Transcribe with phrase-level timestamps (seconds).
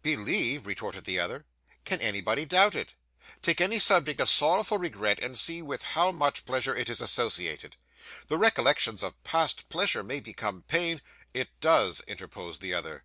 [0.00, 1.44] 'Believe!' retorted the other,
[1.84, 2.94] 'can anybody doubt it?
[3.42, 7.76] Take any subject of sorrowful regret, and see with how much pleasure it is associated.
[8.28, 11.02] The recollection of past pleasure may become pain'
[11.34, 13.04] 'It does,' interposed the other.